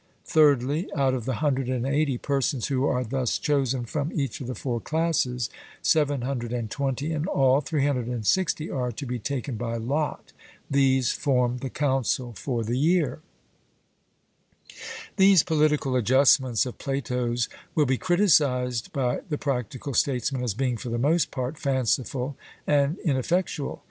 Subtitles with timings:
[0.25, 4.79] Thirdly, out of the 180 persons who are thus chosen from each of the four
[4.79, 5.47] classes,
[5.83, 10.33] 720 in all, 360 are to be taken by lot;
[10.71, 13.19] these form the council for the year.
[15.17, 20.89] These political adjustments of Plato's will be criticised by the practical statesman as being for
[20.89, 23.79] the most part fanciful and ineffectual.